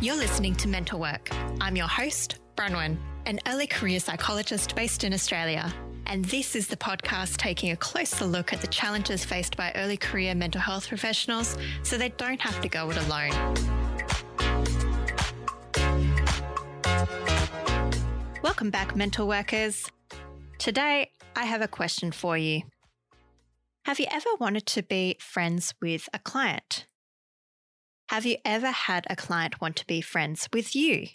[0.00, 1.28] You're listening to Mental Work.
[1.60, 5.72] I'm your host, Bronwyn, an early career psychologist based in Australia.
[6.06, 9.96] And this is the podcast taking a closer look at the challenges faced by early
[9.96, 13.54] career mental health professionals so they don't have to go it alone.
[18.42, 19.86] Welcome back, mental workers.
[20.58, 22.62] Today, I have a question for you.
[23.84, 26.86] Have you ever wanted to be friends with a client?
[28.14, 31.08] Have you ever had a client want to be friends with you?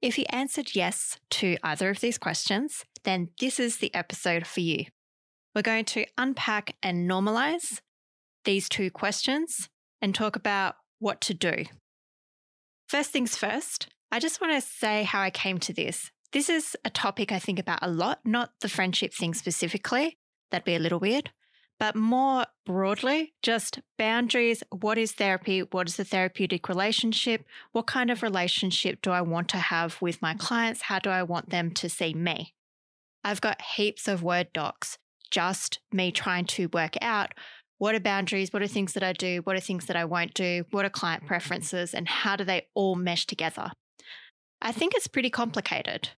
[0.00, 4.60] If you answered yes to either of these questions, then this is the episode for
[4.60, 4.84] you.
[5.52, 7.80] We're going to unpack and normalize
[8.44, 9.68] these two questions
[10.00, 11.64] and talk about what to do.
[12.86, 16.12] First things first, I just want to say how I came to this.
[16.32, 20.18] This is a topic I think about a lot, not the friendship thing specifically.
[20.52, 21.32] That'd be a little weird
[21.78, 24.62] but more broadly, just boundaries.
[24.70, 25.60] What is therapy?
[25.60, 27.44] What is the therapeutic relationship?
[27.72, 30.82] What kind of relationship do I want to have with my clients?
[30.82, 32.54] How do I want them to see me?
[33.22, 34.98] I've got heaps of Word docs,
[35.30, 37.34] just me trying to work out
[37.78, 38.52] what are boundaries?
[38.52, 39.40] What are things that I do?
[39.44, 40.64] What are things that I won't do?
[40.70, 41.92] What are client preferences?
[41.92, 43.70] And how do they all mesh together?
[44.62, 46.10] I think it's pretty complicated.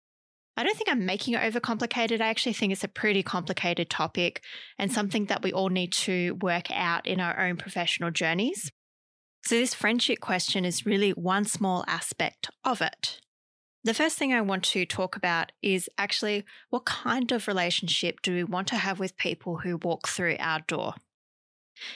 [0.59, 2.21] I don't think I'm making it overcomplicated.
[2.21, 4.43] I actually think it's a pretty complicated topic
[4.77, 8.73] and something that we all need to work out in our own professional journeys.
[9.45, 13.21] So, this friendship question is really one small aspect of it.
[13.85, 18.35] The first thing I want to talk about is actually what kind of relationship do
[18.35, 20.95] we want to have with people who walk through our door?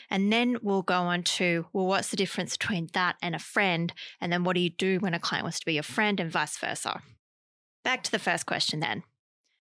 [0.09, 3.93] And then we'll go on to, well, what's the difference between that and a friend?
[4.21, 6.31] And then what do you do when a client wants to be your friend and
[6.31, 7.03] vice versa?
[7.85, 9.03] Back to the first question then.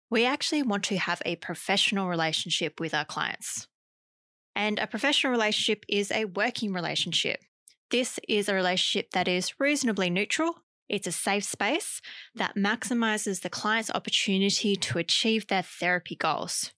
[0.10, 3.68] We actually want to have a professional relationship with our clients.
[4.56, 7.42] And a professional relationship is a working relationship.
[7.92, 10.64] This is a relationship that is reasonably neutral.
[10.88, 12.02] It's a safe space
[12.36, 16.72] that maximizes the client's opportunity to achieve their therapy goals.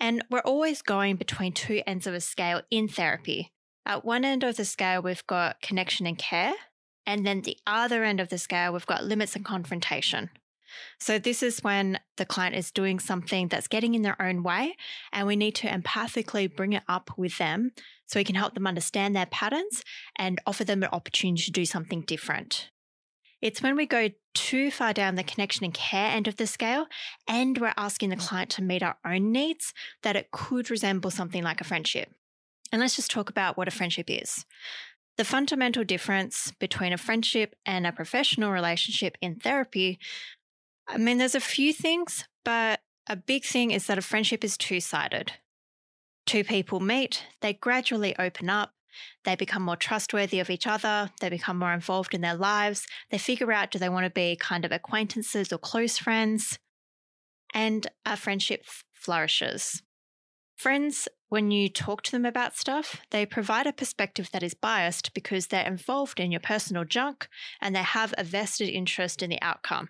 [0.00, 3.52] And we're always going between two ends of a scale in therapy.
[3.84, 6.54] At one end of the scale, we've got connection and care.
[7.06, 10.30] And then the other end of the scale, we've got limits and confrontation.
[10.98, 14.76] So, this is when the client is doing something that's getting in their own way,
[15.12, 17.72] and we need to empathically bring it up with them
[18.06, 19.84] so we can help them understand their patterns
[20.16, 22.70] and offer them an opportunity to do something different.
[23.40, 26.86] It's when we go too far down the connection and care end of the scale,
[27.26, 31.42] and we're asking the client to meet our own needs, that it could resemble something
[31.42, 32.10] like a friendship.
[32.72, 34.44] And let's just talk about what a friendship is.
[35.16, 39.98] The fundamental difference between a friendship and a professional relationship in therapy
[40.92, 44.56] I mean, there's a few things, but a big thing is that a friendship is
[44.56, 45.32] two sided.
[46.26, 48.72] Two people meet, they gradually open up,
[49.24, 53.18] they become more trustworthy of each other, they become more involved in their lives, they
[53.18, 56.58] figure out do they want to be kind of acquaintances or close friends,
[57.54, 59.82] and a friendship flourishes.
[60.56, 65.14] Friends, when you talk to them about stuff, they provide a perspective that is biased
[65.14, 67.28] because they're involved in your personal junk
[67.60, 69.88] and they have a vested interest in the outcome.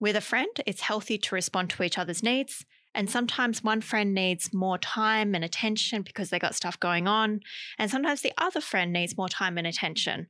[0.00, 2.64] With a friend, it's healthy to respond to each other's needs.
[2.94, 7.40] And sometimes one friend needs more time and attention because they got stuff going on.
[7.78, 10.28] And sometimes the other friend needs more time and attention.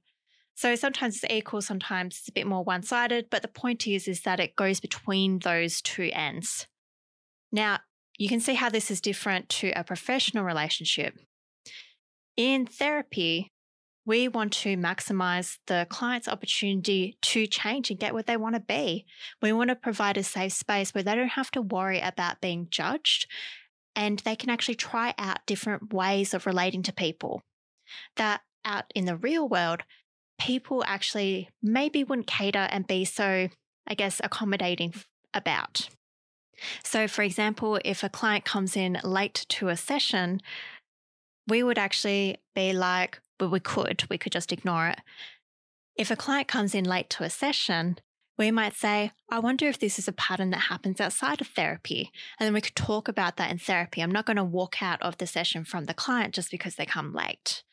[0.55, 3.27] So sometimes it's equal, sometimes it's a bit more one sided.
[3.31, 6.67] But the point is, is that it goes between those two ends.
[7.53, 7.79] Now,
[8.19, 11.17] you can see how this is different to a professional relationship.
[12.37, 13.53] In therapy,
[14.09, 18.61] we want to maximize the client's opportunity to change and get where they want to
[18.61, 19.05] be.
[19.43, 22.69] We want to provide a safe space where they don't have to worry about being
[22.71, 23.31] judged
[23.95, 27.43] and they can actually try out different ways of relating to people.
[28.17, 29.83] That out in the real world,
[30.41, 33.49] people actually maybe wouldn't cater and be so,
[33.87, 34.95] I guess, accommodating
[35.35, 35.91] about.
[36.83, 40.41] So, for example, if a client comes in late to a session,
[41.47, 45.01] we would actually be like, but we could, we could just ignore it.
[45.97, 47.99] If a client comes in late to a session,
[48.39, 52.13] we might say, I wonder if this is a pattern that happens outside of therapy.
[52.39, 54.01] And then we could talk about that in therapy.
[54.01, 56.87] I'm not going to walk out of the session from the client just because they
[56.87, 57.65] come late.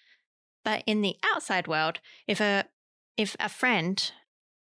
[0.64, 2.66] But in the outside world, if a
[3.16, 4.12] if a friend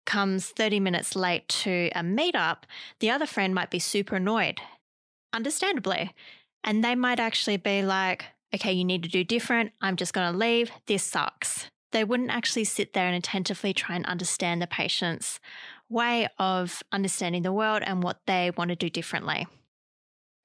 [0.05, 2.63] comes 30 minutes late to a meetup,
[2.99, 4.59] the other friend might be super annoyed,
[5.31, 6.13] understandably.
[6.63, 9.71] And they might actually be like, okay, you need to do different.
[9.81, 10.71] I'm just going to leave.
[10.87, 11.67] This sucks.
[11.91, 15.39] They wouldn't actually sit there and attentively try and understand the patient's
[15.89, 19.47] way of understanding the world and what they want to do differently.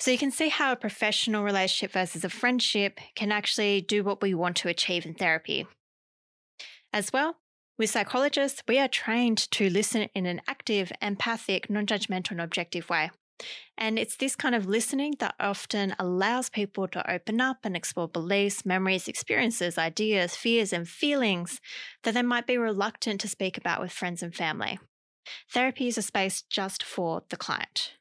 [0.00, 4.22] So you can see how a professional relationship versus a friendship can actually do what
[4.22, 5.66] we want to achieve in therapy.
[6.92, 7.36] As well,
[7.78, 12.90] With psychologists, we are trained to listen in an active, empathic, non judgmental, and objective
[12.90, 13.10] way.
[13.76, 18.08] And it's this kind of listening that often allows people to open up and explore
[18.08, 21.60] beliefs, memories, experiences, ideas, fears, and feelings
[22.02, 24.78] that they might be reluctant to speak about with friends and family.
[25.52, 27.92] Therapy is a space just for the client.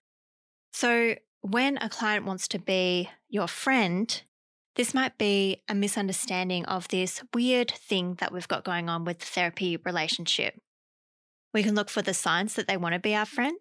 [0.73, 4.21] So, when a client wants to be your friend,
[4.75, 9.19] this might be a misunderstanding of this weird thing that we've got going on with
[9.19, 10.59] the therapy relationship.
[11.53, 13.57] We can look for the signs that they want to be our friend.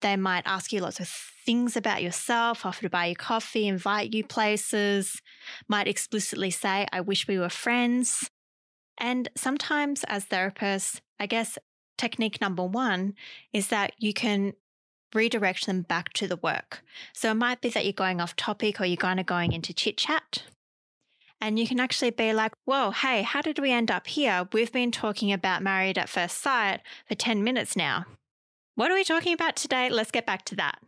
[0.00, 4.14] They might ask you lots of things about yourself, offer to buy you coffee, invite
[4.14, 5.20] you places,
[5.66, 8.30] might explicitly say, I wish we were friends.
[8.98, 11.58] And sometimes, as therapists, I guess
[11.96, 13.14] technique number one
[13.52, 14.54] is that you can
[15.14, 16.82] redirect them back to the work.
[17.12, 19.72] So it might be that you're going off topic or you're kind of going into
[19.72, 20.44] chit chat.
[21.40, 24.48] And you can actually be like, whoa, hey, how did we end up here?
[24.52, 28.06] We've been talking about married at first sight for 10 minutes now.
[28.78, 29.90] What are we talking about today?
[29.90, 30.78] Let's get back to that.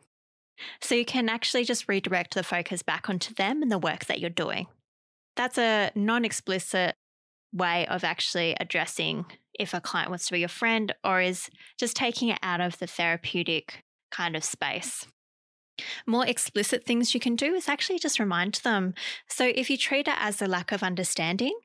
[0.80, 4.20] So you can actually just redirect the focus back onto them and the work that
[4.20, 4.68] you're doing.
[5.34, 6.94] That's a non explicit
[7.52, 9.26] way of actually addressing
[9.58, 11.50] if a client wants to be your friend or is
[11.80, 13.82] just taking it out of the therapeutic
[14.12, 15.08] kind of space.
[16.06, 18.94] More explicit things you can do is actually just remind them.
[19.26, 21.58] So if you treat it as a lack of understanding,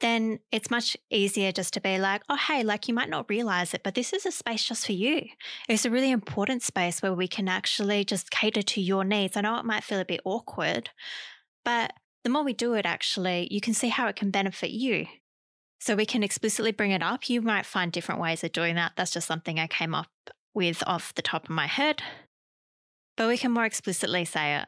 [0.00, 3.74] then it's much easier just to be like, oh, hey, like you might not realize
[3.74, 5.26] it, but this is a space just for you.
[5.68, 9.36] It's a really important space where we can actually just cater to your needs.
[9.36, 10.90] I know it might feel a bit awkward,
[11.64, 11.92] but
[12.24, 15.06] the more we do it, actually, you can see how it can benefit you.
[15.80, 17.30] So we can explicitly bring it up.
[17.30, 18.92] You might find different ways of doing that.
[18.96, 20.10] That's just something I came up
[20.54, 22.02] with off the top of my head,
[23.16, 24.66] but we can more explicitly say it.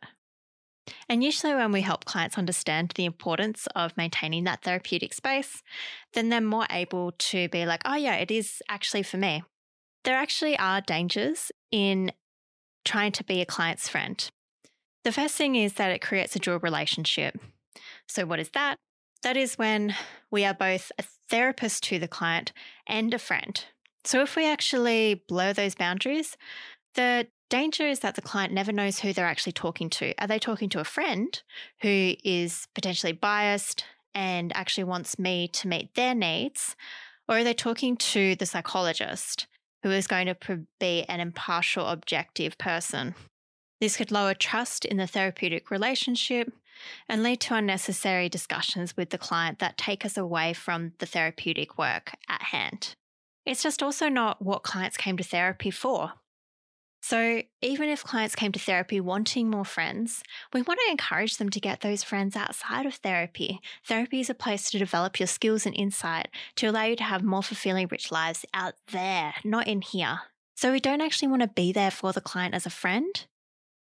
[1.09, 5.63] And usually, when we help clients understand the importance of maintaining that therapeutic space,
[6.13, 9.45] then they're more able to be like, oh, yeah, it is actually for me.
[10.05, 12.13] There actually are dangers in
[12.85, 14.29] trying to be a client's friend.
[15.05, 17.39] The first thing is that it creates a dual relationship.
[18.09, 18.77] So, what is that?
[19.23, 19.95] That is when
[20.33, 22.53] we are both a therapist to the client
[22.89, 23.65] and a friend.
[24.05, 26.37] So if we actually blur those boundaries,
[26.95, 30.15] the danger is that the client never knows who they're actually talking to.
[30.19, 31.39] Are they talking to a friend
[31.83, 33.85] who is potentially biased
[34.15, 36.75] and actually wants me to meet their needs?
[37.29, 39.47] Or are they talking to the psychologist
[39.83, 43.15] who is going to be an impartial, objective person?
[43.83, 46.55] This could lower trust in the therapeutic relationship
[47.07, 51.77] and lead to unnecessary discussions with the client that take us away from the therapeutic
[51.77, 52.95] work at hand.
[53.45, 56.15] It's just also not what clients came to therapy for.
[57.05, 60.23] So, even if clients came to therapy wanting more friends,
[60.53, 63.61] we want to encourage them to get those friends outside of therapy.
[63.85, 67.25] Therapy is a place to develop your skills and insight to allow you to have
[67.25, 70.21] more fulfilling, rich lives out there, not in here.
[70.57, 73.27] So, we don't actually want to be there for the client as a friend.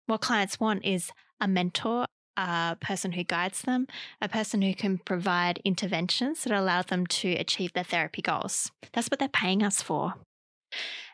[0.05, 1.11] What clients want is
[1.41, 2.05] a mentor,
[2.37, 3.87] a person who guides them,
[4.21, 8.71] a person who can provide interventions that allow them to achieve their therapy goals.
[8.93, 10.13] That's what they're paying us for.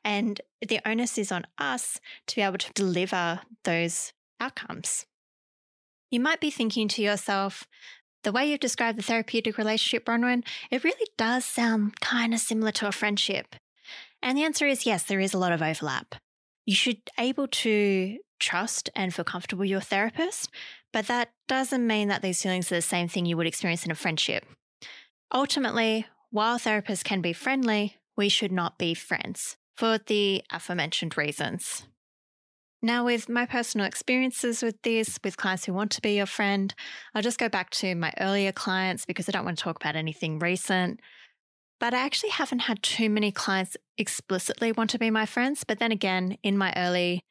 [0.03, 5.05] And the onus is on us to be able to deliver those outcomes.
[6.09, 7.67] You might be thinking to yourself,
[8.23, 12.71] the way you've described the therapeutic relationship, Bronwyn, it really does sound kind of similar
[12.73, 13.55] to a friendship.
[14.21, 16.15] And the answer is yes, there is a lot of overlap.
[16.65, 20.49] You should be able to trust and feel comfortable with your therapist,
[20.91, 23.91] but that doesn't mean that these feelings are the same thing you would experience in
[23.91, 24.45] a friendship.
[25.33, 31.83] Ultimately, while therapists can be friendly, we should not be friends for the aforementioned reasons.
[32.81, 36.73] Now, with my personal experiences with this, with clients who want to be your friend,
[37.13, 39.95] I'll just go back to my earlier clients because I don't want to talk about
[39.95, 40.99] anything recent.
[41.79, 45.63] But I actually haven't had too many clients explicitly want to be my friends.
[45.63, 47.21] But then again, in my early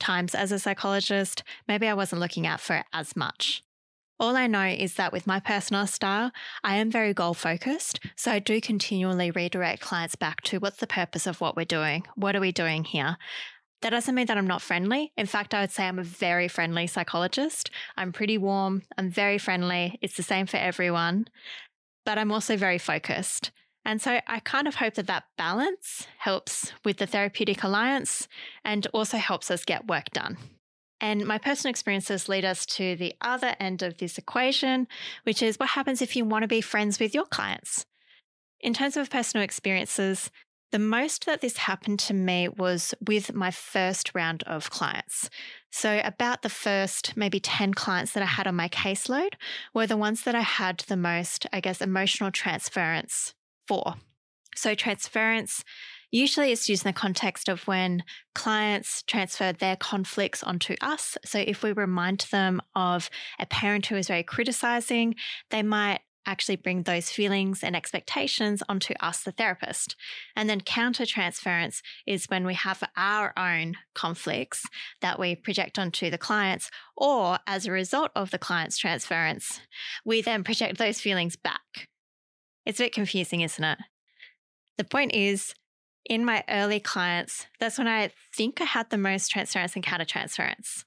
[0.00, 3.62] times as a psychologist, maybe I wasn't looking out for it as much.
[4.20, 6.30] All I know is that with my personal style,
[6.62, 7.98] I am very goal focused.
[8.14, 12.06] So I do continually redirect clients back to what's the purpose of what we're doing?
[12.14, 13.16] What are we doing here?
[13.82, 15.12] That doesn't mean that I'm not friendly.
[15.16, 17.70] In fact, I would say I'm a very friendly psychologist.
[17.96, 18.82] I'm pretty warm.
[18.96, 19.98] I'm very friendly.
[20.00, 21.26] It's the same for everyone.
[22.06, 23.50] But I'm also very focused.
[23.84, 28.28] And so I kind of hope that that balance helps with the therapeutic alliance
[28.64, 30.38] and also helps us get work done.
[31.04, 34.88] And my personal experiences lead us to the other end of this equation,
[35.24, 37.84] which is what happens if you want to be friends with your clients.
[38.60, 40.30] In terms of personal experiences,
[40.72, 45.28] the most that this happened to me was with my first round of clients.
[45.70, 49.34] So, about the first maybe 10 clients that I had on my caseload
[49.74, 53.34] were the ones that I had the most, I guess, emotional transference
[53.68, 53.96] for.
[54.56, 55.64] So, transference
[56.14, 58.04] usually it's used in the context of when
[58.34, 61.18] clients transfer their conflicts onto us.
[61.24, 65.16] So, if we remind them of a parent who is very criticizing,
[65.50, 69.94] they might actually bring those feelings and expectations onto us, the therapist.
[70.34, 74.64] And then counter transference is when we have our own conflicts
[75.02, 79.60] that we project onto the clients, or as a result of the client's transference,
[80.04, 81.88] we then project those feelings back.
[82.64, 83.78] It's a bit confusing, isn't it?
[84.78, 85.54] The point is,
[86.04, 90.04] in my early clients, that's when I think I had the most transference and counter
[90.04, 90.84] transference.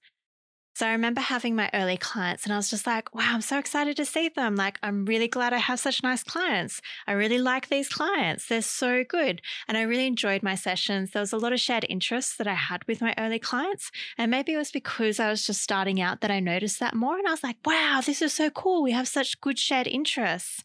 [0.77, 3.57] So I remember having my early clients and I was just like, wow, I'm so
[3.57, 4.55] excited to see them.
[4.55, 6.83] Like, I'm really glad I have such nice clients.
[7.07, 8.45] I really like these clients.
[8.47, 9.41] They're so good.
[9.67, 11.09] And I really enjoyed my sessions.
[11.09, 13.89] There was a lot of shared interests that I had with my early clients.
[14.19, 17.17] And maybe it was because I was just starting out that I noticed that more.
[17.17, 18.83] And I was like, wow, this is so cool.
[18.83, 20.63] We have such good shared interests.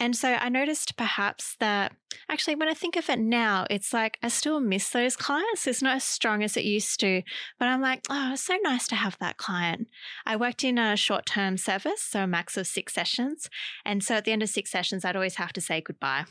[0.00, 1.92] And so I noticed perhaps that
[2.28, 5.66] actually, when I think of it now, it's like I still miss those clients.
[5.66, 7.22] It's not as strong as it used to,
[7.58, 9.88] but I'm like, oh, it's so nice to have that client.
[10.26, 13.48] I worked in a short term service, so a max of six sessions.
[13.84, 16.24] And so at the end of six sessions, I'd always have to say goodbye.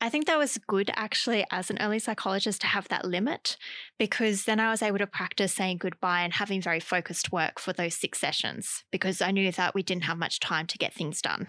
[0.00, 3.56] I think that was good actually as an early psychologist to have that limit
[3.98, 7.72] because then I was able to practice saying goodbye and having very focused work for
[7.72, 11.22] those six sessions because I knew that we didn't have much time to get things
[11.22, 11.46] done.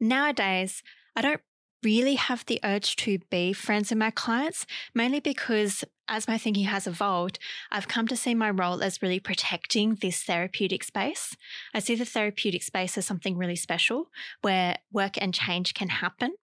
[0.00, 0.82] Nowadays,
[1.16, 1.40] I don't
[1.82, 6.64] really have the urge to be friends with my clients, mainly because as my thinking
[6.64, 7.38] has evolved,
[7.70, 11.36] I've come to see my role as really protecting this therapeutic space.
[11.72, 14.10] I see the therapeutic space as something really special
[14.42, 16.34] where work and change can happen.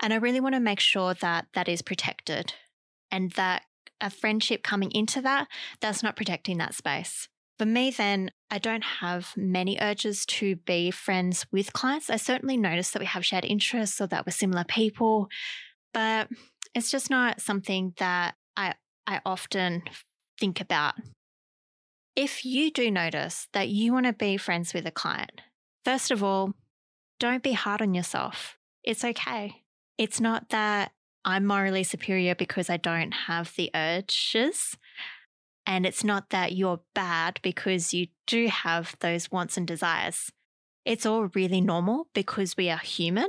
[0.00, 2.54] And I really want to make sure that that is protected
[3.10, 3.62] and that
[4.00, 5.48] a friendship coming into that,
[5.80, 7.28] that's not protecting that space.
[7.58, 12.08] For me, then, I don't have many urges to be friends with clients.
[12.08, 15.28] I certainly notice that we have shared interests or that we're similar people,
[15.92, 16.28] but
[16.74, 18.74] it's just not something that I,
[19.06, 19.82] I often
[20.38, 20.94] think about.
[22.14, 25.40] If you do notice that you want to be friends with a client,
[25.84, 26.54] first of all,
[27.18, 28.56] don't be hard on yourself.
[28.84, 29.62] It's okay.
[29.98, 30.92] It's not that
[31.24, 34.76] I'm morally superior because I don't have the urges.
[35.68, 40.32] And it's not that you're bad because you do have those wants and desires.
[40.86, 43.28] It's all really normal because we are human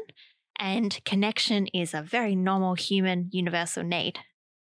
[0.58, 4.20] and connection is a very normal human universal need.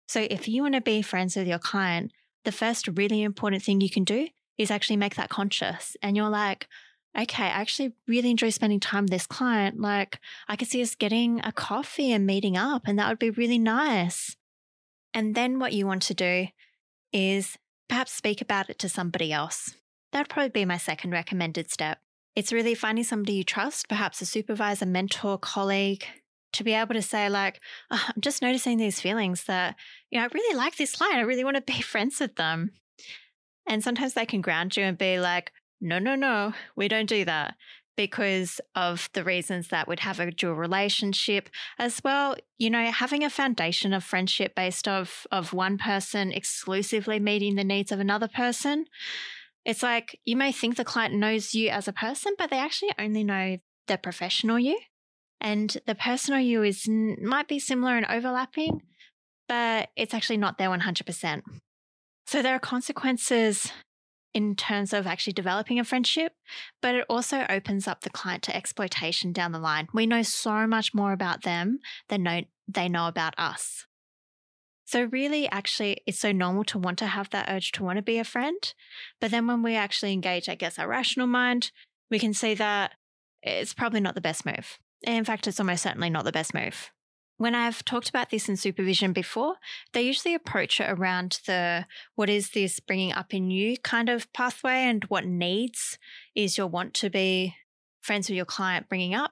[0.07, 2.13] So if you want to be friends with your client,
[2.45, 5.97] the first really important thing you can do is actually make that conscious.
[6.03, 6.69] And you're like,
[7.19, 9.81] okay, I actually really enjoy spending time with this client.
[9.81, 13.31] Like, I could see us getting a coffee and meeting up, and that would be
[13.31, 14.37] really nice.
[15.15, 16.49] And then what you want to do
[17.13, 17.57] is
[17.93, 19.77] perhaps speak about it to somebody else.
[20.13, 21.99] That'd probably be my second recommended step.
[22.35, 26.03] It's really finding somebody you trust, perhaps a supervisor, mentor, colleague,
[26.55, 29.77] to be able to say, like, oh, I'm just noticing these feelings that,
[30.11, 31.19] you know, I really like this client.
[31.19, 32.71] I really want to be friends with them.
[33.69, 37.27] And sometimes they can ground you and be like, no, no, no, we don't do
[37.27, 37.57] that
[37.97, 42.37] because of the reasons that would have a dual relationship as well.
[42.59, 47.65] You know having a foundation of friendship based of of one person exclusively meeting the
[47.65, 48.87] needs of another person
[49.65, 52.93] it's like you may think the client knows you as a person but they actually
[52.99, 54.79] only know the professional you
[55.41, 58.83] and the personal you is might be similar and overlapping
[59.49, 61.43] but it's actually not there 100%
[62.27, 63.71] so there are consequences
[64.35, 66.33] in terms of actually developing a friendship,
[66.81, 69.89] but it also opens up the client to exploitation down the line.
[69.93, 73.87] We know so much more about them than know, they know about us.
[74.85, 78.03] So, really, actually, it's so normal to want to have that urge to want to
[78.03, 78.75] be a friend.
[79.21, 81.71] But then when we actually engage, I guess, our rational mind,
[82.11, 82.93] we can see that
[83.43, 84.79] it's probably not the best move.
[85.03, 86.91] In fact, it's almost certainly not the best move
[87.43, 89.57] when I've talked about this in supervision before,
[89.93, 94.33] they usually approach it around the what is this bringing up in you kind of
[94.33, 95.99] pathway and what needs
[96.37, 97.57] is your want to be
[98.03, 99.31] friends with your client bringing up.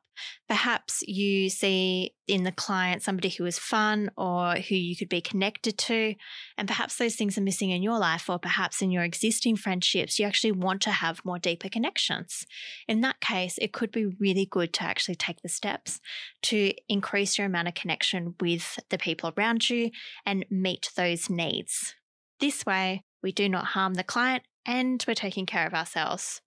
[0.49, 5.21] Perhaps you see in the client somebody who is fun or who you could be
[5.21, 6.15] connected to,
[6.57, 10.19] and perhaps those things are missing in your life, or perhaps in your existing friendships,
[10.19, 12.47] you actually want to have more deeper connections.
[12.87, 16.01] In that case, it could be really good to actually take the steps
[16.43, 19.91] to increase your amount of connection with the people around you
[20.25, 21.95] and meet those needs.
[22.39, 26.41] This way, we do not harm the client and we're taking care of ourselves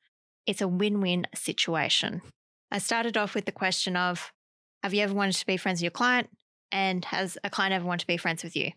[0.45, 2.21] it's a win win situation.
[2.71, 4.31] I started off with the question of
[4.81, 6.29] Have you ever wanted to be friends with your client?
[6.71, 8.71] And has a client ever wanted to be friends with you?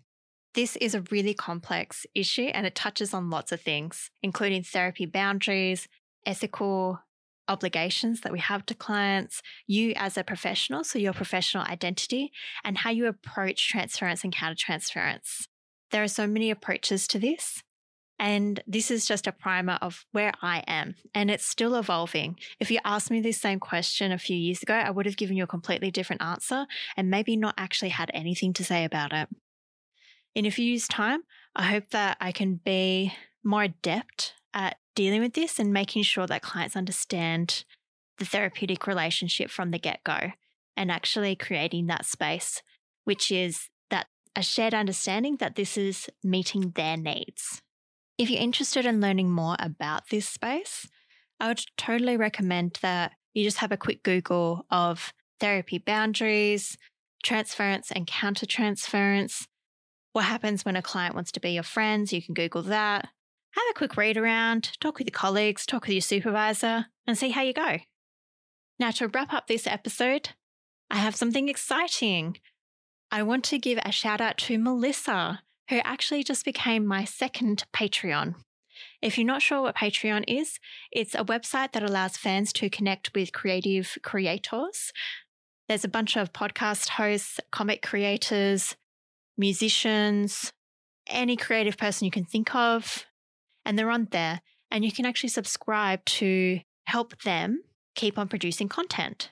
[0.55, 5.07] This is a really complex issue and it touches on lots of things, including therapy
[5.07, 5.89] boundaries,
[6.25, 7.01] ethical
[7.49, 12.33] obligations that we have to clients, you as a professional, so your professional identity,
[12.65, 15.47] and how you approach transference and countertransference.
[15.91, 17.63] There are so many approaches to this.
[18.19, 22.37] And this is just a primer of where I am, and it's still evolving.
[22.59, 25.37] If you asked me this same question a few years ago, I would have given
[25.37, 29.29] you a completely different answer and maybe not actually had anything to say about it.
[30.35, 31.21] In a few years' time,
[31.55, 33.13] I hope that I can be
[33.45, 37.65] more adept at dealing with this and making sure that clients understand
[38.19, 40.33] the therapeutic relationship from the get go
[40.77, 42.63] and actually creating that space,
[43.05, 47.63] which is that a shared understanding that this is meeting their needs.
[48.19, 50.89] If you're interested in learning more about this space,
[51.39, 56.79] I would totally recommend that you just have a quick Google of therapy boundaries,
[57.23, 59.47] transference and countertransference.
[60.13, 62.13] What happens when a client wants to be your friends?
[62.13, 63.09] You can Google that.
[63.51, 67.31] Have a quick read around, talk with your colleagues, talk with your supervisor, and see
[67.31, 67.79] how you go.
[68.79, 70.31] Now, to wrap up this episode,
[70.91, 72.39] I have something exciting.
[73.11, 77.65] I want to give a shout out to Melissa, who actually just became my second
[77.75, 78.35] Patreon.
[79.01, 80.59] If you're not sure what Patreon is,
[80.93, 84.93] it's a website that allows fans to connect with creative creators.
[85.69, 88.77] There's a bunch of podcast hosts, comic creators,
[89.37, 90.53] musicians,
[91.09, 93.05] any creative person you can think of,
[93.65, 94.41] and they're on there.
[94.71, 97.63] And you can actually subscribe to help them
[97.95, 99.31] keep on producing content.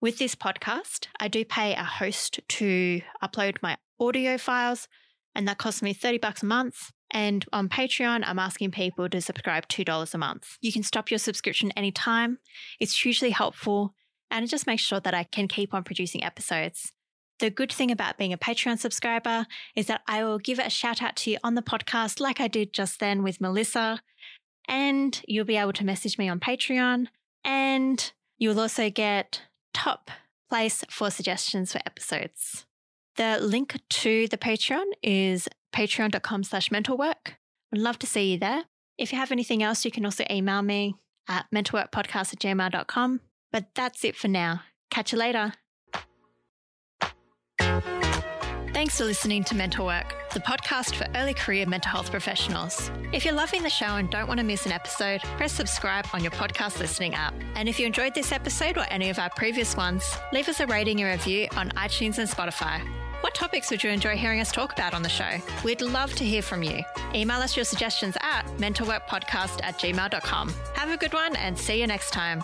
[0.00, 4.88] With this podcast, I do pay a host to upload my audio files,
[5.34, 6.92] and that costs me 30 bucks a month.
[7.10, 10.56] And on Patreon, I'm asking people to subscribe $2 a month.
[10.60, 12.38] You can stop your subscription anytime.
[12.80, 13.94] It's hugely helpful
[14.32, 16.92] and it just makes sure that I can keep on producing episodes.
[17.38, 19.46] The good thing about being a Patreon subscriber
[19.76, 22.48] is that I will give a shout out to you on the podcast, like I
[22.48, 24.00] did just then with Melissa.
[24.66, 27.08] And you'll be able to message me on Patreon.
[27.44, 29.42] And you'll also get
[29.74, 30.10] top
[30.48, 32.64] place for suggestions for episodes.
[33.16, 37.34] The link to the Patreon is patreon.com slash mentalwork.
[37.72, 38.64] I'd love to see you there.
[38.98, 40.94] If you have anything else, you can also email me
[41.28, 43.20] at mentalworkpodcast at gmail.com.
[43.50, 44.62] But that's it for now.
[44.90, 45.54] Catch you later.
[48.72, 52.90] Thanks for listening to Mental Work, the podcast for early career mental health professionals.
[53.12, 56.22] If you're loving the show and don't want to miss an episode, press subscribe on
[56.22, 57.34] your podcast listening app.
[57.54, 60.66] And if you enjoyed this episode or any of our previous ones, leave us a
[60.66, 62.82] rating and review on iTunes and Spotify.
[63.22, 65.38] What topics would you enjoy hearing us talk about on the show?
[65.64, 66.82] We'd love to hear from you.
[67.14, 70.52] Email us your suggestions at mentalworkpodcast at gmail.com.
[70.74, 72.42] Have a good one and see you next time.